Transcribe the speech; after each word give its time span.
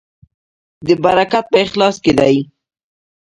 برکت 1.03 1.45
په 1.51 1.57
اخلاص 1.65 1.95
کې 2.03 2.11
دی 2.19 2.35